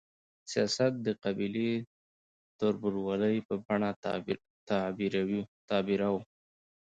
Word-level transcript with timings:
سیاست 0.51 0.93
د 1.05 1.07
قبایلي 1.23 1.71
تربورولۍ 2.59 3.35
په 3.47 3.55
بڼه 3.65 3.91
تعبیروو. 5.65 6.19